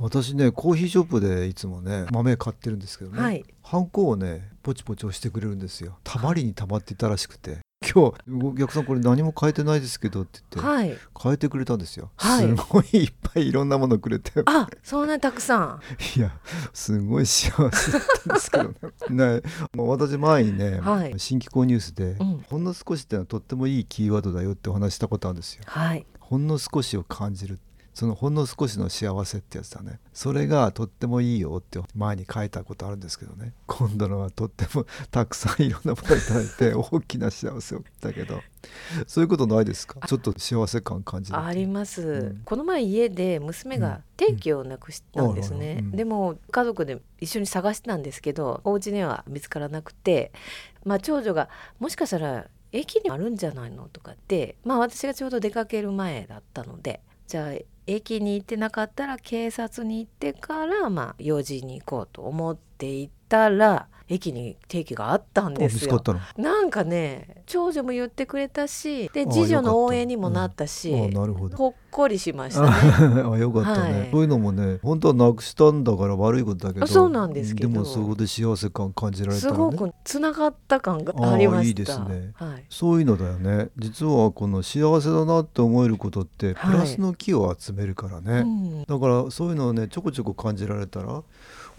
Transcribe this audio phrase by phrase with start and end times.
[0.00, 3.44] 私ねコーヒーショップでいつもね豆買ってるんですけどね、はい。
[3.62, 5.98] ハンコをねポチポチ押してくれるんですよ。
[6.02, 7.58] たまりにたまっていたらしくて。
[7.82, 10.98] 今日お客さんこれ何も変えてないですけどって言って、はい。
[11.20, 12.46] 変えてくれたんですよ、はい。
[12.46, 14.32] すごいいっぱいいろんなものくれて。
[14.44, 15.80] あ、そんなたくさん。
[16.16, 16.30] いや
[16.74, 18.64] すごい幸せだったんですけど
[19.10, 19.40] ね。
[19.40, 19.42] ね
[19.76, 21.14] 私前にね、はい。
[21.18, 22.44] 新機構ニュースで、うん。
[22.48, 25.62] ほんの少しってのはとってもいいキーワードだよってお話したことあるんですよ。
[25.66, 26.06] はい。
[26.18, 27.58] ほんの少しを感じる
[28.00, 30.00] そのほんの少しの幸せってやつだね。
[30.14, 33.52] それがとってもいいよって前に書いたことあるんですけどね。
[33.66, 38.40] 今度のはとってもたくさんいろんなものをいただいて 大きな幸せをだけど。
[39.06, 40.00] そういうことないですか？
[40.06, 42.42] ちょっと幸せ感感じるあります、うん。
[42.42, 45.84] この前家で娘が定期をなくしたんですね、うん。
[45.84, 45.90] うん。
[45.92, 50.32] でも家族で一緒に探してたんですけどお家には見つからなくて
[50.86, 53.90] まあ長女がもしかしたら駅にあるんじゃないの？
[53.92, 57.52] とかってまあ私がちょうど出かける前だったのでじゃあ
[57.86, 66.02] 駅に行ってなかったら警察に行ってからまあ用事に行こうと思っていたら駅に定期があったんあですよ。
[66.36, 71.56] なんかね長女も言ってくれたしであ次女の応援にもなったし、あなるほど。
[71.56, 72.62] ほっこりしました。
[73.08, 73.22] ね。
[73.22, 74.08] あよかったね、はい。
[74.10, 77.72] そういうのもね本当はなくしたんだから悪いことだけどそうなんですけど。
[77.72, 79.56] でもそこで幸せ感感じられたね。
[79.56, 82.32] ごくつながった感がありましいいですね。
[82.34, 82.64] はい。
[82.68, 83.68] そういうのだよね。
[83.78, 86.72] 実はこの幸せだなって思えることってはい。
[86.72, 88.84] プラスの木を集めるからね、うん。
[88.84, 91.22] だからそういうのをねちょこちょこ感じられたら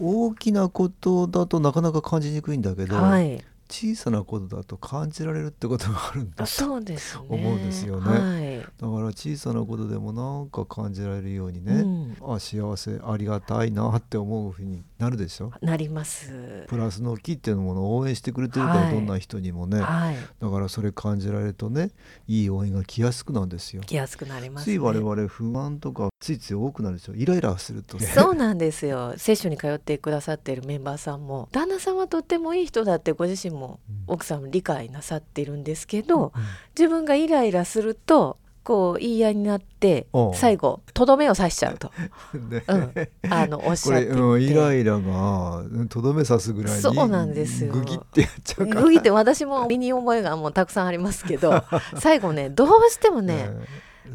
[0.02, 3.42] 大きなことだとなかなか感じにくいんだけど、はい。
[3.70, 7.24] 小さなことだと感じられるってことがあるんだあそうですね。
[7.30, 8.51] 思うんですよねはい。
[8.62, 15.52] だから小さなことでもなんか感じられるようにね、うんあ幸せありがたいなって思うふうになるでしょ？
[15.60, 16.64] なります。
[16.68, 20.16] プラスの木っていうものを応援してくれてるから、はいどんな人にもねはい。
[20.40, 21.90] だからそれ感じられるとね
[22.28, 23.82] いい応援が来やすくなるんですよ。
[23.82, 24.72] 来やすくなります、ね。
[24.72, 27.14] つい我々不安とかついつい多くなるでしょ？
[27.14, 29.14] イライラするとねそうなんですよ。
[29.16, 36.42] 聖書に通ってくださっているメンバーさんも旦那さんはとってもいい人だってご自身もうん奥さんも理解なさっているんですけど、うん
[36.74, 41.90] 自分がイライラするとこう言い合いになって最後とどめを刺しちゃうと、
[42.50, 42.62] ね。
[42.68, 44.10] うん、あのおっしこれ、ゃって。
[44.10, 47.72] いてうん、イライラがとどめ刺すぐらいにそうなんですよ。
[47.72, 48.82] グギってやっちゃうから。
[48.82, 51.64] グギって私も身に覚えがもうたくさんありますけど
[51.98, 53.64] 最後ねどうしてもね、うん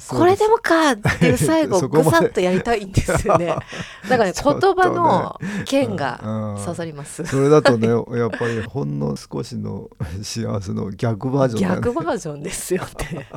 [0.09, 3.55] これでもかっていう最後 ぐさっとやりたいんですよね。
[4.09, 6.19] だからね言葉の剣が
[6.57, 7.25] うん刺さります。
[7.25, 7.87] それだとね
[8.17, 9.89] やっぱりほんの少しの
[10.21, 13.27] 幸せの逆バージョン逆バージョンですよね。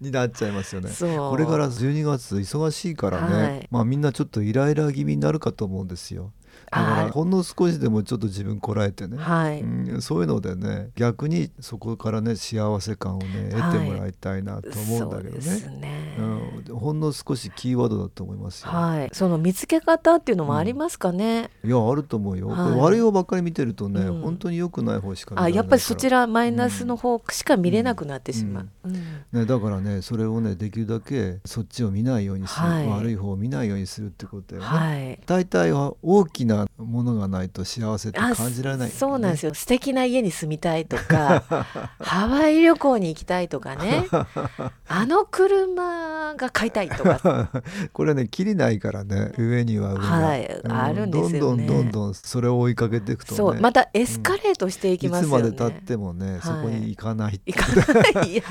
[0.00, 0.90] になっちゃいますよね。
[0.98, 6.32] これから12月忙しいからね、はいまあみんなちょっとイライラ気味になるかと思うんですよ。
[6.72, 9.60] だかはいらほんの少しでもちょっと自分こらえてね、はい。
[9.60, 15.80] うん、そういうのでね逆にそこからね幸せ感をね得てもらいたいなと思うんだけどね。
[15.80, 16.16] ね。
[16.18, 18.70] うん、ほんの少しキーワードだと思いますよ。
[18.70, 19.10] はい。
[19.12, 21.50] その見つけ方っていうのもありますかね？
[21.62, 22.48] いやあると思うよ。
[22.48, 28.68] はい悪い方ばっかり見てるとね、うん本当に良くない方しかあ、やっぱりそちらマイナスの方しか見れなくなってしまう。
[28.84, 28.92] うん
[29.32, 34.78] ね、だからねそれをねできるだけそっちを見ないようにする、はい悪い方を見ないようにするってことだよね。
[34.78, 35.20] はい。
[35.26, 39.50] 大体は大きなものがないと幸せってあ感じられない、そうなんですよ。
[39.50, 41.44] よ素敵な家に住みたいとか
[42.00, 44.06] ハワイ旅行に行きたいとかね。
[44.88, 47.50] あの車が買いたいとか。
[47.92, 51.38] これねきりないからね上には上が、はいうんあるんですよね。
[51.38, 53.36] どんどんどんどんそれを追いかけていくとね。
[53.36, 58.42] そうまたエスカレートしていきいつますよね、まで経ってもね、そこに行かない行かないい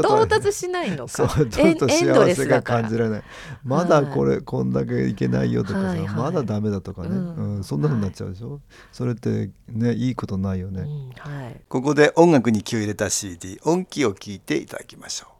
[0.00, 3.22] 到達しないのそうかちょっと幸せが感じられない。
[3.64, 6.08] まだこれ、こんだけいけないよとかさ、はいはい。
[6.08, 8.60] まだダメだとかね、ううんんそんなふうになっちゃうでしょ、
[8.92, 11.60] それってねいいことないよね、うんはい。
[11.68, 15.33] ここで音楽に気を入れた CD 音気を聞いていただきましょう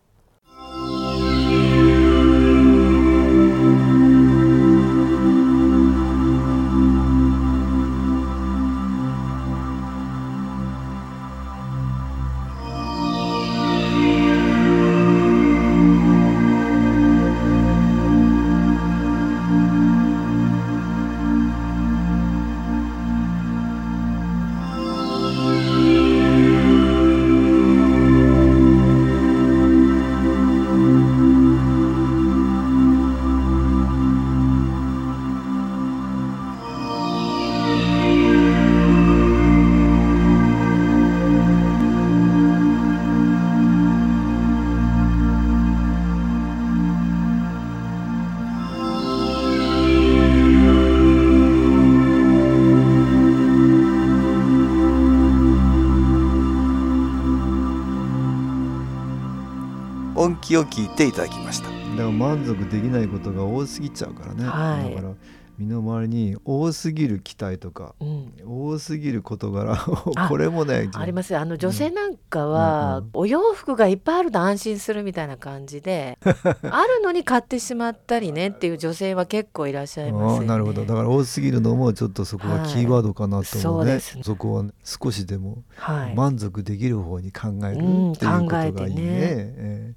[60.44, 61.69] きを聞いていただきました。
[61.69, 64.94] だから満足できないことが多すぎちゃうからね、はい。
[64.94, 65.14] だから
[65.58, 68.32] 身の回りに多すぎる期待とかうん。
[68.46, 69.74] 多すぎる事柄
[70.16, 71.40] あ これもねありますよ。
[71.40, 73.10] あの女性なんかうんは、うん。
[73.14, 80.46] お洋服がいっぱいあると安心するみたいな感じで あるのに買ってしまったりねっていう女性は結構いらっしゃいますよね。
[80.46, 80.84] なるほど。
[80.84, 84.36] だから多すぎるのもちょっとそこがキーワードかなと思うね,、はいそうですね。
[84.36, 89.02] こはね少しでもはい、満足できる方に考えるっていううんことがいいね,、ね。
[89.02, 89.94] ええ。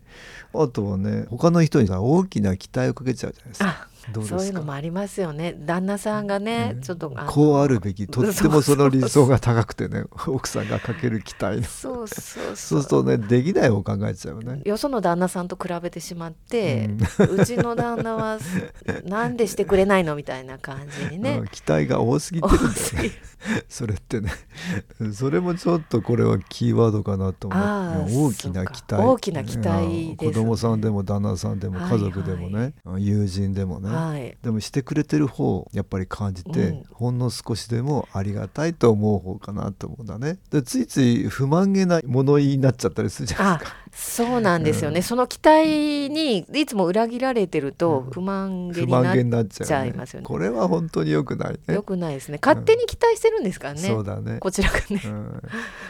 [0.53, 3.87] あとはね他の人にさ大きな期待をかけちゃうじゃないですか
[4.25, 5.55] そういうのもありますよね。
[5.59, 6.81] 旦那さんがね、うん。
[6.81, 14.61] ちょっとこうあるべきとってもその理想が高くてね奥さんがかける期待そうそうそそううするとねできない方を考えちゃうよね。
[14.65, 16.89] よその旦那さんと比べてしまって、
[17.19, 17.41] うん。
[17.41, 18.39] うちの旦那は
[19.05, 21.39] なんでしてくれないのみたいな感じにね。
[21.39, 22.73] うん期待が多すぎてるんだよ
[23.03, 23.11] ね。
[23.69, 24.31] それってね。
[25.13, 28.95] それもちょっとこれはキーワードかなと思あーう大きな期待。
[28.95, 30.15] 大きな期待ね。
[30.17, 33.96] 子供さんでも旦那さんでもはい家族でもね、友人でもね、はい
[34.41, 36.83] でもしてくれてる方をやっぱり感じて、うん。
[36.91, 45.03] ほんの少しでもありがたいと思う方かなと思うんだねでついつい不満げな物言いになっちゃったりするじゃないあですかそうなんですよね、うん。
[45.03, 48.11] その期待にいつも裏切られてるとうん。
[48.11, 50.25] 不満げ不になっちゃいますよね。
[50.25, 51.73] これは本当に良くないね。
[51.73, 52.17] よくない。
[52.17, 54.39] ですね勝手に期待してるんですからね、そうだね。
[54.39, 55.01] こちらがね。
[55.05, 55.41] うん、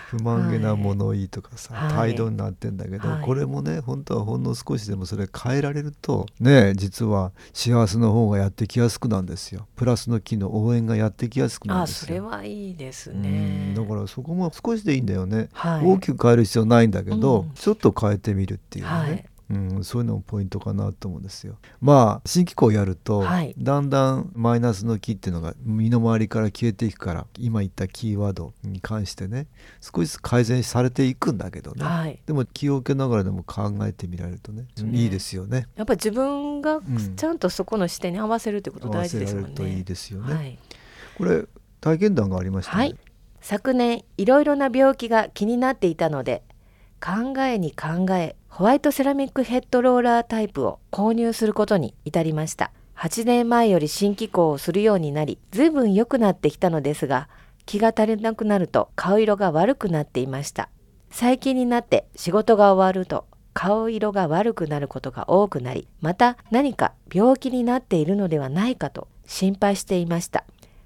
[0.07, 1.93] 不満げな物言いとかさ、はい。
[1.93, 3.21] 態度になってんだけど、はい。
[3.21, 9.67] これもね本当はほんの少しでもそれ変えられるとね実は幸せの方がやってきやすくなんですよ。
[9.75, 12.07] プラスの機能応援がやってきやすくなんあですよ。
[12.07, 13.73] それはいいですうねん。
[13.73, 15.85] だからそこも少しでいいんだよね、はい。
[15.85, 17.51] 大きく変える必要ないんだけど、うん。
[17.53, 19.25] ちょっと変えてみるっていうね、はい。
[19.49, 21.55] うん、そういうのもポイントかなと思うんですよ。
[21.79, 23.55] まあ新機構をやると、はい。
[23.57, 29.47] だんだんマイナスの気っていうのが身の回りから消えていくから今言ったキーワードに関してね
[29.79, 32.19] 少しずつ改善されていくんだけどね、はい。
[32.25, 34.99] でも気を受けながらでも考えてみられるとねね。
[34.99, 35.67] いいですよね。
[35.77, 37.15] やっぱり自分がん。
[37.15, 39.47] ちゃんとそこの視点に合わせるってこと大事ですもんね。
[39.47, 40.33] 合わせられるといいですよね。
[40.33, 40.59] はい。
[41.17, 41.45] これ
[41.79, 42.77] 体験談がありましたね。
[42.77, 42.97] はい。
[43.39, 46.43] 昨年いろいろな病気が気になっていたので
[46.99, 52.71] 考えに考えホワイトセラミックヘッドローラータイプを購入することに至りました。
[52.95, 57.29] 8年前より新機構をするようになり随分良くなってきたのですが
[57.67, 60.69] 気が足りなくなると顔色が悪くなっていました。
[61.11, 70.45] 最近になって仕事が終わると顔色が悪くなることが多くなりまた何か病気になっているのではないかと心配していました。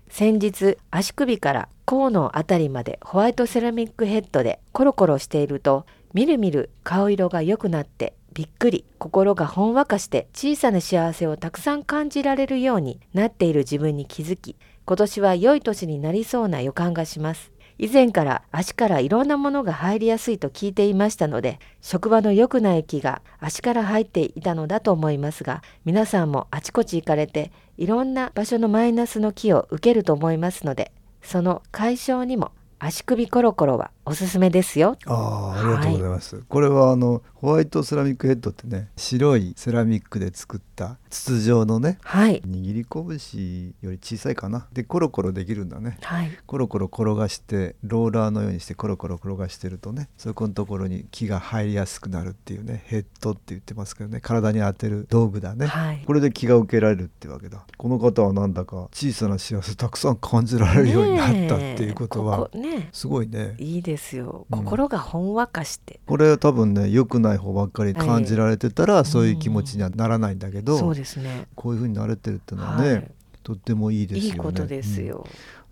[0.10, 8.86] 先日足首から甲のあたりまでホワイトセラミックヘッドでコロコロしているとみるみる顔色が良くなってびっくり。
[9.00, 17.52] 心がほんわかして小さな幸せをたくさん感じられるようになっている自分に気づき今年は良い年になりそうな予感がします。
[17.78, 30.92] 以前から足からいろんなものが入りやすいと聞いていましたので職場の良くない気が足から入っていたのだと思いますが皆さんもあちこち行かれていろんな場所のマイナスの気を受けると思いますので
[31.24, 34.98] その解消にも足首コロコロはおすすめですよ。
[35.06, 42.42] ああありがとうございます、これはあのホワイトセラミックヘッドってね白いセラミックで作った筒状のねはい。
[42.42, 44.68] 握り拳より小さいかな。
[44.74, 45.98] でコロコロできるんだね。
[46.02, 46.32] はい。
[46.46, 56.04] コロコロ転がしてローラーのようにしてコロコロ転がしてるとねそこのところに気が入りやすくなるっていうねヘッドって言ってますけどね体に当てる道具だね、はい。
[56.06, 57.66] これで気が受けられるってわけだ。
[57.78, 62.90] この方はなんだか小さな幸せたくさん感じられるようになったっていうことは、ここね。
[62.92, 63.56] すごいね。
[63.58, 64.46] いいですよ。
[64.52, 64.60] うん。
[64.60, 71.48] 心がほんわかして、これは多分ね良くない方ばっかり感じられてたら、いそういう気持ちにはならないんだけど、そうですね。
[71.56, 73.12] こういう風になれてるっていうのはね、はい。
[73.44, 74.30] とってもいいですよね。
[74.30, 75.08] いいことですうん。
[75.08, 75.26] よ、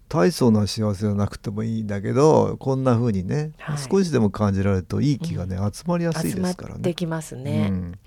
[0.07, 3.77] 大層な幸せじゃなくてもいいんだけどこんな風にね、はい。
[3.77, 6.81] 少しでも感じられるといい気がね、集まりやすいですからね。
[6.81, 7.99] てきますね、うん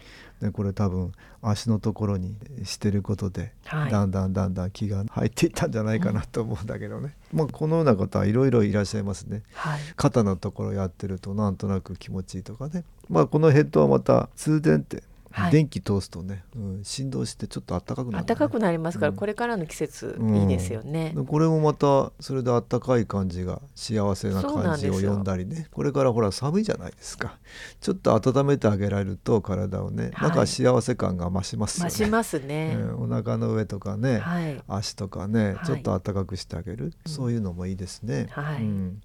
[0.43, 3.91] でこれ多分足のところにしてることで、はい。
[3.91, 9.43] だんだんだんだん気が入っていったんじゃないかなと思うんだけどね、まあこのような方はいろいろいらっしゃいますね。
[9.55, 9.81] はい。
[9.97, 12.85] 肩のところやってるとなんとなく気持ちいいとかね。
[13.09, 15.03] まあこのヘッドはまた通電って
[15.33, 15.53] はい。
[15.53, 19.17] 電気通すとね、うん、振動してちょっと暖かくなるね、暖かくなりますから、うん。
[19.17, 20.37] これからの季節うん。
[20.37, 25.69] いいですよね、でこれもまたそれであったかい感じが幸せな感じを呼んだりね。
[25.73, 27.39] これからほら寒いじゃないですか。
[27.81, 30.29] ちょっと温めてあげられると体をね、はい。
[30.29, 31.91] なんか幸せ感が増しますよね。
[31.91, 33.13] 増しますね、うん。
[33.13, 34.63] お腹の上とかね、はい。
[34.69, 35.67] 足とかね、はい。
[35.67, 38.63] ちょっと暖かくしてあげる、そういうのもいいですね、はい。
[38.63, 39.03] うん、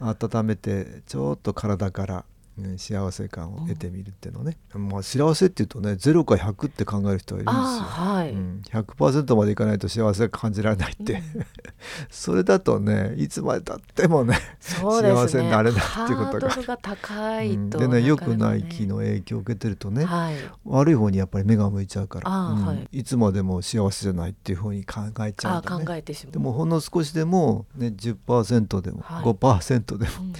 [0.00, 2.24] 温めてちょっと体から、
[2.64, 7.82] うん幸せ感を得てみるっていうのね、まあ幸せっていうとね0か100って考える人はいるんですよ。
[7.82, 11.22] はい、うん、100%までいかないと幸せが感じられないって、
[12.10, 14.38] それだとねいつまでたってもねね。
[14.60, 16.48] 幸せになれないっていうことが。
[16.48, 17.70] ハードルが高いと、うん。
[17.70, 20.34] でね良くない気気の影響を受けてるとね、はい。
[20.64, 23.04] 悪い方にやっぱり目が向いちゃうから、はい。
[23.04, 25.84] つまでも幸せじゃないっていうふうに考えちゃうんだね。
[25.84, 26.32] 考えてしまう。
[26.32, 29.24] でもほんの少しでも、ね、10%でもはい。
[29.24, 30.32] 5%でも、うん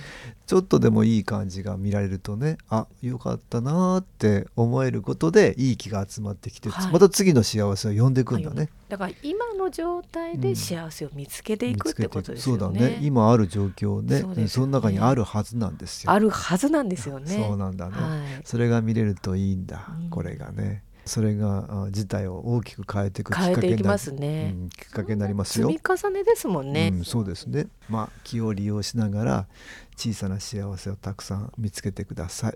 [0.50, 6.92] ちょっとでもいい感じが見られるとねあよかったなーって思えることでいい気が集まってきて、はい。
[6.92, 8.69] また次の幸せを呼んでくんだね。
[8.88, 12.61] だから今の状態で幸せを見つけていくってことですよね。
[12.62, 12.99] そうだね。
[13.00, 14.49] 今ある状況をねね。
[14.49, 16.11] その中にあるはずなんですよ。
[16.11, 17.45] あるはずなんですよね。
[17.47, 18.21] そうなんだね、はい。
[18.42, 20.11] それが見れるといいんだ、うん。
[20.11, 23.62] これがねそれがあ事態を大きく変えていくきっかけになる。
[23.62, 24.54] 変えていきますね。
[24.54, 25.69] うん、きっかけになりますよ。
[25.69, 26.90] 積み重ねですもんね。
[26.92, 27.66] うん、そうですね。
[27.88, 29.47] まあ気を利用しながら
[29.97, 32.54] 小さな幸せをたくさん見つけてください。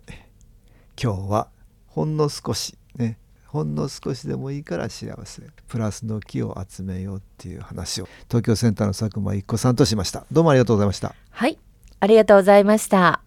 [1.01, 1.49] 今日は
[1.87, 3.19] ほんの少しね。
[3.47, 5.43] ほんの少しでもいいから幸せ。
[5.69, 8.09] プラスの木を集めようっていう話を。
[8.29, 10.27] 東京センターの佐久間一子さんとしました。
[10.33, 11.15] どうもありがとうございました。
[11.31, 11.59] はい、
[12.01, 13.24] ありがとうございました。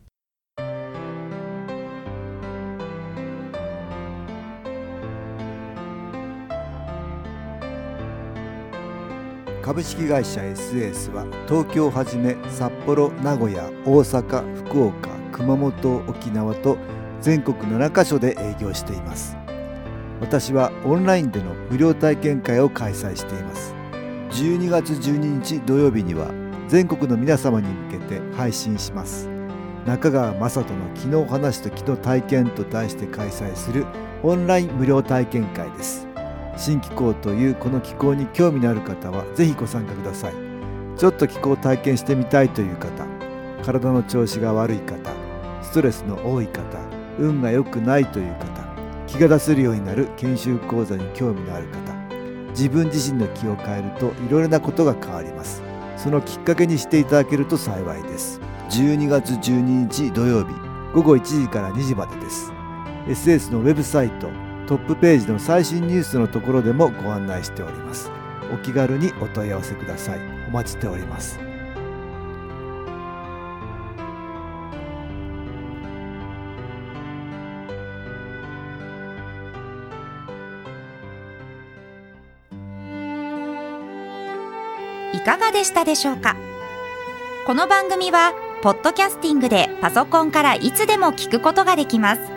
[9.67, 16.77] 株式会社 SS は東京をはじめ札幌名古屋大阪福岡熊本沖縄と
[17.19, 19.35] 全国7カ所で営業しています。
[20.21, 23.75] 私はオンラインでの無料体験会を開催しています。
[24.31, 26.31] 12月12日土曜日には
[26.69, 29.27] 全国の皆様に向けて配信します。
[29.85, 33.85] 中川雅人の「昨日話と昨日体験」と題して開催する
[34.23, 36.06] オンライン無料体験会です。
[36.57, 40.47] 新気候というこの気候に興味のある方はぜひご参加ください。
[40.97, 43.05] ちょっと気候を体験してみたいという方
[43.63, 45.11] 体の調子が悪い方
[45.61, 46.61] ストレスの多い方
[47.19, 48.65] 運が良くないという方
[49.05, 51.93] 気が出せるようになる研修講座に興味のある方
[52.49, 55.61] 自分自身の気を変えるといろいろなことが変わります。
[55.95, 58.41] そのきっかけにしていただけると幸いです。
[58.71, 60.53] 12月12日土曜日
[60.93, 62.51] 午後1時から2時までです。
[63.07, 64.27] SS のウェブサイト
[64.67, 68.11] トップページの最新ニュースのところでもご案内しております。
[68.53, 70.19] お気軽にお問い合わせください。
[70.49, 71.39] お待ちしております。
[85.13, 86.35] いかがでしたでしょうか？
[87.45, 92.36] この番組はポッドキャスティングでパソコンからいつでも聞くことができます。